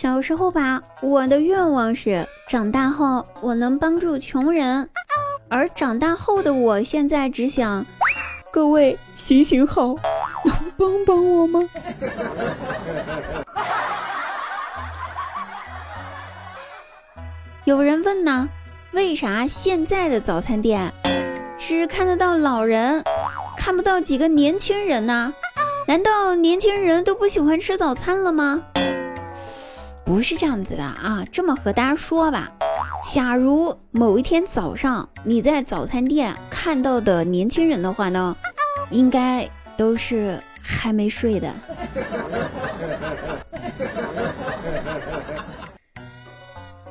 [0.00, 4.88] 小时候吧，我的愿望是长大后我能帮助穷人，
[5.48, 7.84] 而长大后的我现在只想，
[8.52, 9.96] 各位行行好，
[10.44, 11.60] 能帮帮我吗？
[17.64, 18.48] 有人问呢，
[18.92, 20.92] 为啥现在的早餐店
[21.58, 23.02] 只看得到老人，
[23.56, 25.34] 看不到几个年轻人呢？
[25.88, 28.62] 难道年轻人都不喜欢吃早餐了吗？
[30.08, 32.50] 不是这样子的啊，这么和大家说吧，
[33.12, 38.34] 假如某一天早上你在早餐店看到的年轻人的话呢，
[38.88, 41.52] 应该都是还没睡的。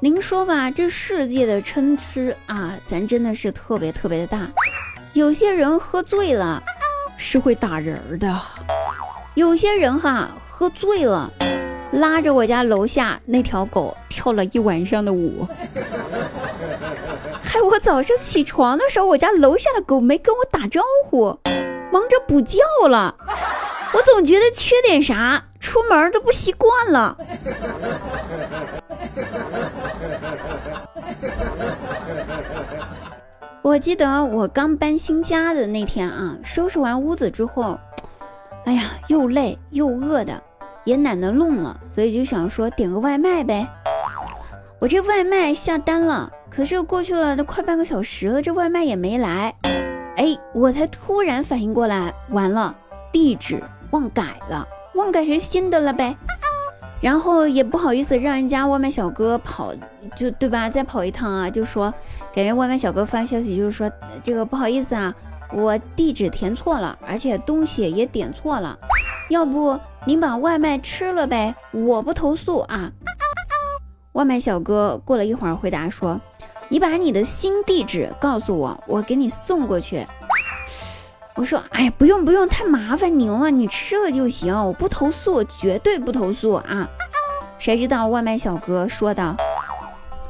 [0.00, 4.46] 您说吧，这世界的参差啊，咱真的是特别特别的大。
[5.14, 6.62] 有些人喝醉了
[7.16, 8.38] 是会打人的，
[9.32, 11.32] 有些人哈喝醉了。
[11.92, 15.46] 拉着我家楼下那条狗跳了一晚上的舞，
[17.42, 21.38] 害我早上起床的时候，我家楼下的狗没跟我打招呼，
[21.90, 23.14] 忙着补觉了。
[23.94, 27.16] 我总觉得缺点啥，出门都不习惯了。
[33.62, 37.78] 我记得我刚搬新家的那天啊，收拾完屋子之后，
[38.66, 40.42] 哎呀，又累又饿的。
[40.88, 43.68] 也懒得弄了，所以就想说点个外卖呗。
[44.78, 49.54] 我这外卖下单了，可是过去了都快半个小时了，这外卖也没来。
[50.16, 52.74] 哎，我才突然反应过来，完了，
[53.12, 56.16] 地址忘改了，忘改成新的了呗。
[57.02, 59.74] 然后也不好意思让人家外卖小哥跑，
[60.16, 60.70] 就对吧？
[60.70, 61.92] 再跑一趟啊，就说
[62.32, 63.92] 给人外卖小哥发消息，就是说
[64.24, 65.14] 这个不好意思啊，
[65.52, 68.78] 我地址填错了，而且东西也点错了，
[69.28, 69.78] 要不？
[70.06, 72.90] 您把外卖吃了呗，我不投诉啊。
[74.12, 76.18] 外卖小哥过了一会儿回答说
[76.70, 80.06] ：“你把你的新地址告诉我，我给你送过去。”
[81.36, 86.88] 我说：“哎呀，不用不用，太麻烦您了，你吃了就行，我不投诉，绝对不投诉啊。”
[87.58, 89.36] 谁知道外卖小哥说道：“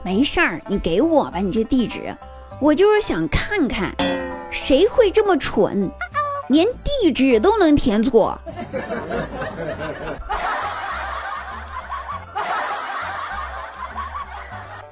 [0.02, 2.14] 没事儿，你给我吧，你这地址，
[2.60, 3.94] 我就是想看看
[4.50, 5.88] 谁会这么蠢。”
[6.48, 8.38] 连地址都能填错，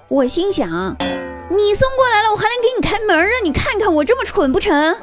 [0.08, 3.30] 我心想，你送过来了，我还能给你开门啊？
[3.42, 4.94] 你看看我这么蠢不成？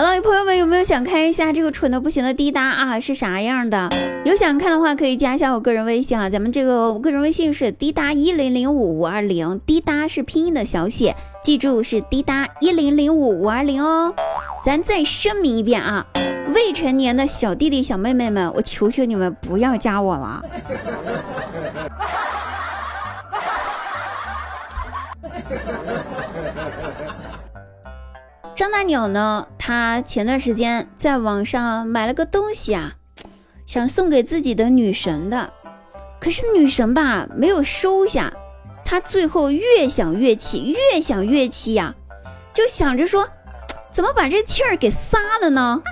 [0.00, 3.90] 好了，朋友们有没有想看一下这个蠢的不行的滴答啊是啥样的？
[4.24, 14.14] 有想看的话可以加一下我个人微信啊，咱们这个个人微信是滴答一零零五五二零，滴答是拼音的小写，记住是滴答一零零五五二零哦。
[14.64, 16.06] 咱再声明一遍啊，
[16.54, 20.42] 未成年的小弟弟小妹妹们，我求求你们不要加我了。
[28.60, 29.48] 张大鸟呢？
[29.56, 32.92] 他前段时间在网上买了个东西啊，
[33.66, 35.50] 想送给自己的女神的，
[36.20, 38.30] 可是女神吧没有收下。
[38.84, 41.94] 他最后越想越气，越想越气呀，
[42.52, 43.26] 就想着说，
[43.90, 45.82] 怎么把这气儿给撒了呢？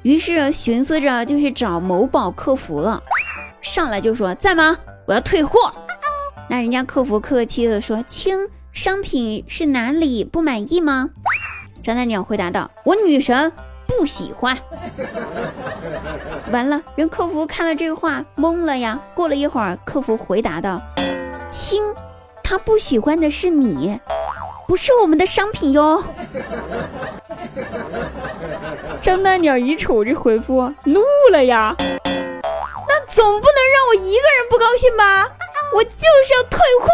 [0.00, 3.02] 于是寻思着就去找某宝客服了，
[3.60, 4.78] 上来就说在吗？
[5.04, 5.70] 我要退货。
[6.48, 11.10] 那人家客服客气的说，亲，商品是哪里不满意吗？
[11.82, 13.52] 张大鸟回答道：“我女神
[13.88, 14.56] 不喜欢。”
[16.52, 19.00] 完了，人客服看了这话懵了呀。
[19.14, 20.80] 过了一会儿，客服回答道
[21.50, 21.82] ：“亲，
[22.44, 23.98] 他不喜欢的是你，
[24.68, 26.00] 不是我们的商品哟。”
[29.00, 31.00] 张大鸟一瞅这回复，怒
[31.32, 31.74] 了呀。
[31.78, 35.28] 那总不能让我一个人不高兴吧？
[35.74, 36.86] 我就是要退货。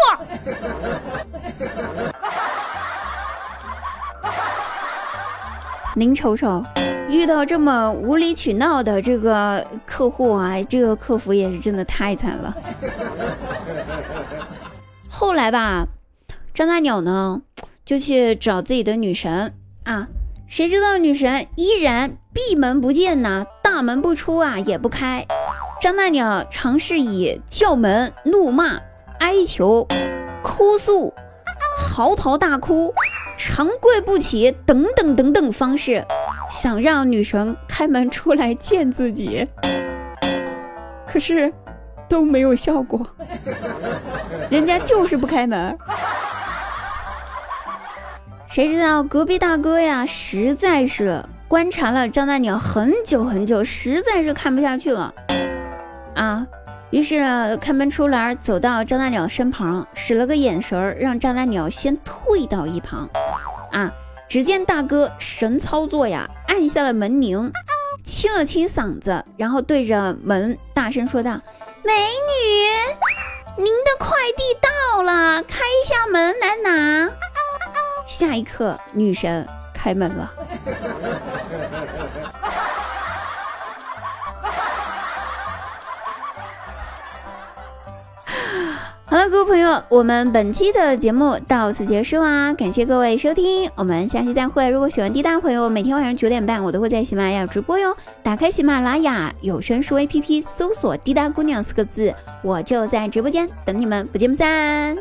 [5.99, 6.63] 您瞅瞅，
[7.09, 12.55] 遇到这么无理取闹的这个客户啊，这个客服也是真的太惨了。
[15.09, 15.85] 后来吧，
[16.53, 17.41] 张大鸟呢
[17.83, 19.53] 就去找自己的女神
[19.83, 20.07] 啊，
[20.47, 25.25] 谁知道女神依然闭门不见呐，大门不出啊，也不开。
[25.81, 28.79] 张大鸟尝试以叫门、怒骂、
[29.19, 29.85] 哀求、
[30.41, 31.13] 哭诉、
[31.77, 32.93] 嚎啕大哭。
[33.41, 36.03] 长跪不起，等等等等方式，
[36.49, 39.47] 想让女神开门出来见自己，
[41.07, 41.51] 可是
[42.09, 43.07] 都没有效果，
[44.49, 45.77] 人家就是不开门。
[48.45, 55.13] 谁知道隔壁大哥呀，实在是观察了张大鸟很久很久，实在是看不下去了。
[56.13, 56.45] 啊，
[56.89, 63.07] 于是开门出来，走到张大鸟身旁，使了个眼神，让张大鸟先退到一旁。
[63.71, 63.91] 啊。
[64.27, 67.51] 只见大哥神操作呀，按下了门铃，
[68.05, 71.39] 清了清嗓子，然后对着门大声说道
[71.83, 77.09] ：“美女，您的快递到了，开一下门来拿。”
[78.05, 80.31] 下一刻，女神开门了。
[89.09, 94.69] 好了，各位朋友，我们本期的节目到此结束啦，感谢各位收听，我们下期再会。
[94.69, 97.97] 如果喜欢滴答朋友，每天晚上九点半我都会在喜马拉雅直播哟。
[98.21, 102.13] 打开喜马拉雅有声书 APP，搜索“滴答姑娘”四个字，
[102.43, 104.95] 我就在直播间等你们，不见不散。